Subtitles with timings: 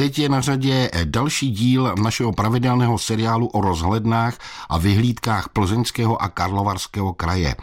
[0.00, 4.38] Teď je na řadě další díl našeho pravidelného seriálu o rozhlednách
[4.68, 7.54] a vyhlídkách Plzeňského a Karlovarského kraje.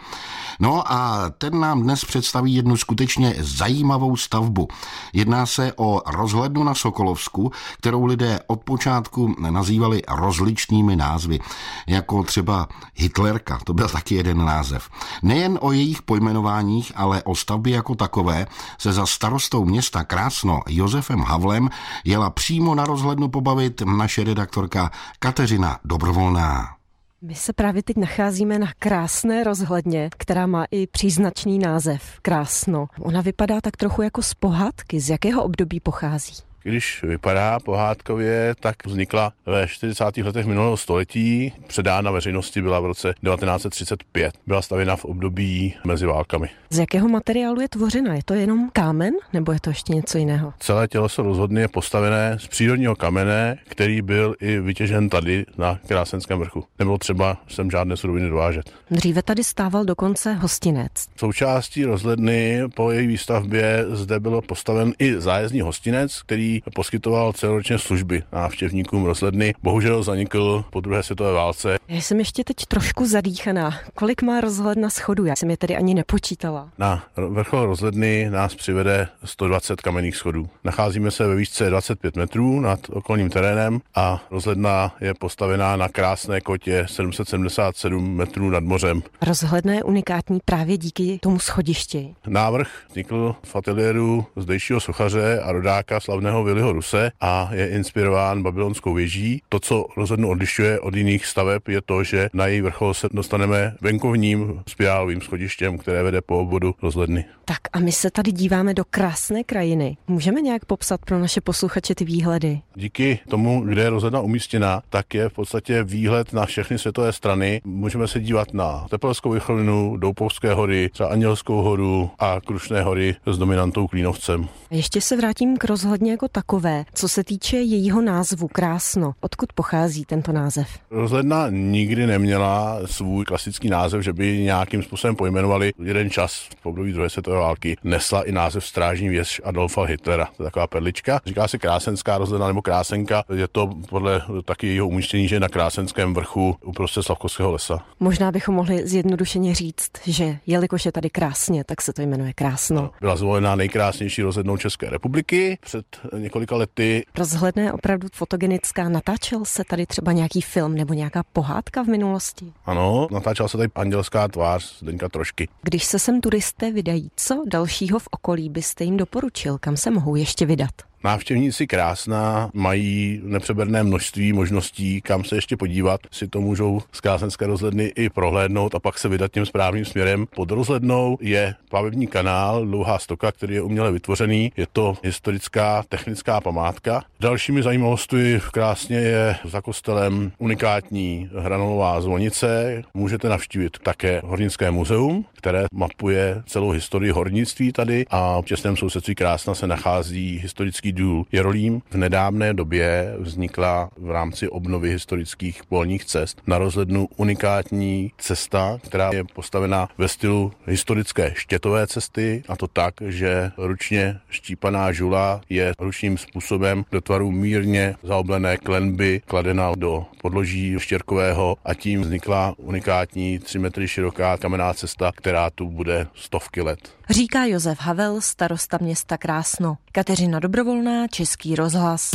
[0.60, 4.68] No a ten nám dnes představí jednu skutečně zajímavou stavbu.
[5.12, 11.38] Jedná se o rozhlednu na Sokolovsku, kterou lidé od počátku nazývali rozličnými názvy,
[11.86, 14.88] jako třeba Hitlerka, to byl taky jeden název.
[15.22, 18.46] Nejen o jejich pojmenováních, ale o stavbě jako takové
[18.78, 21.70] se za starostou města Krásno Josefem Havlem
[22.04, 26.77] jela přímo na rozhlednu pobavit naše redaktorka Kateřina Dobrovolná.
[27.22, 32.86] My se právě teď nacházíme na krásné rozhledně, která má i příznačný název Krásno.
[33.00, 35.00] Ona vypadá tak trochu jako z pohádky.
[35.00, 36.47] Z jakého období pochází?
[36.68, 40.16] Když vypadá pohádkově, tak vznikla ve 40.
[40.16, 41.52] letech minulého století.
[41.66, 44.34] Předána veřejnosti byla v roce 1935.
[44.46, 46.48] Byla stavěna v období mezi válkami.
[46.70, 48.14] Z jakého materiálu je tvořena?
[48.14, 50.52] Je to jenom kámen nebo je to ještě něco jiného?
[50.58, 56.38] Celé těleso rozhodně je postavené z přírodního kamene, který byl i vytěžen tady na Krásenském
[56.38, 56.64] vrchu.
[56.78, 58.72] Nebylo třeba sem žádné suroviny dovážet.
[58.90, 60.92] Dříve tady stával dokonce hostinec.
[61.16, 68.22] Součástí rozhledny po její výstavbě zde bylo postaven i zájezdní hostinec, který poskytoval celoročně služby
[68.32, 69.54] návštěvníkům rozhledny.
[69.62, 71.78] Bohužel zanikl po druhé světové válce.
[71.88, 73.70] Já jsem ještě teď trošku zadýchaná.
[73.94, 75.24] Kolik má rozhledna schodů?
[75.24, 76.68] Já jsem je tedy ani nepočítala.
[76.78, 80.48] Na vrchol rozhledny nás přivede 120 kamenných schodů.
[80.64, 86.40] Nacházíme se ve výšce 25 metrů nad okolním terénem a rozhledna je postavená na krásné
[86.40, 89.02] kotě 777 metrů nad mořem.
[89.22, 92.14] Rozhledna je unikátní právě díky tomu schodišti.
[92.26, 98.94] Návrh vznikl v ateliéru zdejšího sochaře a rodáka slavného Viliho Ruse a je inspirován babylonskou
[98.94, 99.42] věží.
[99.48, 103.74] To, co rozhodně odlišuje od jiných staveb, je to, že na její vrchol se dostaneme
[103.80, 107.24] venkovním spirálovým schodištěm, které vede po obvodu rozhledny.
[107.44, 109.96] Tak a my se tady díváme do krásné krajiny.
[110.08, 112.60] Můžeme nějak popsat pro naše posluchače ty výhledy?
[112.74, 117.60] Díky tomu, kde je rozhledna umístěna, tak je v podstatě výhled na všechny světové strany.
[117.64, 123.38] Můžeme se dívat na Tepelskou vychlinu, Doupovské hory, třeba Andělskou horu a Krušné hory s
[123.38, 124.48] dominantou Klínovcem.
[124.70, 126.84] Ještě se vrátím k rozhledně jako takové.
[126.94, 130.68] Co se týče jejího názvu Krásno, odkud pochází tento název?
[130.90, 136.92] Rozhledna nikdy neměla svůj klasický název, že by nějakým způsobem pojmenovali jeden čas v období
[136.92, 137.76] druhé světové války.
[137.84, 140.28] Nesla i název Strážní věž Adolfa Hitlera.
[140.36, 141.20] To je taková perlička.
[141.26, 143.24] Říká se Krásenská rozhledna nebo Krásenka.
[143.34, 147.78] Je to podle taky jejího umístění, že je na Krásenském vrchu uprostřed Slavkovského lesa.
[148.00, 152.90] Možná bychom mohli zjednodušeně říct, že jelikož je tady krásně, tak se to jmenuje Krásno.
[153.00, 155.86] Byla zvolená nejkrásnější rozhlednou České republiky před
[156.18, 157.06] několika lety.
[157.18, 158.88] Rozhledna je opravdu fotogenická.
[158.88, 162.52] Natáčel se tady třeba nějaký film nebo nějaká pohádka v minulosti?
[162.66, 165.48] Ano, natáčela se tady Andělská tvář Zdeňka Trošky.
[165.62, 169.58] Když se sem turisté vydají, co dalšího v okolí byste jim doporučil?
[169.58, 170.70] Kam se mohou ještě vydat?
[171.04, 176.00] Návštěvníci krásná mají nepřeberné množství možností, kam se ještě podívat.
[176.12, 180.26] Si to můžou z krásenské rozhledny i prohlédnout a pak se vydat tím správným směrem.
[180.34, 184.52] Pod rozhlednou je plavební kanál, dlouhá stoka, který je uměle vytvořený.
[184.56, 187.04] Je to historická technická památka.
[187.20, 192.82] Dalšími zajímavostmi v krásně je za kostelem unikátní hranolová zvonice.
[192.94, 199.14] Můžete navštívit také Hornické muzeum, které mapuje celou historii hornictví tady a v těsném sousedství
[199.14, 205.64] Krásna se nachází historický historický důl Jerolím v nedávné době vznikla v rámci obnovy historických
[205.64, 212.56] polních cest na rozhlednu unikátní cesta, která je postavená ve stylu historické štětové cesty a
[212.56, 219.72] to tak, že ručně štípaná žula je ručním způsobem do tvaru mírně zaoblené klenby kladena
[219.76, 226.06] do podloží štěrkového a tím vznikla unikátní 3 metry široká kamenná cesta, která tu bude
[226.14, 226.98] stovky let.
[227.10, 229.76] Říká Josef Havel, starosta města Krásno.
[229.92, 230.77] Kateřina Dobrovolná,
[231.10, 232.10] Český rozhlas.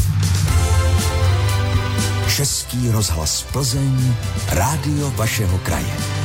[2.35, 4.13] Český rozhlas Plzeň,
[4.51, 6.22] rádio vašeho kraje.